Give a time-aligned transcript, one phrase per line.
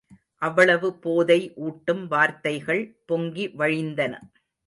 [0.41, 4.13] அவ்வளவு போதை ஊட்டும் வார்த்தைகள் பொங்கிவழிந்தன.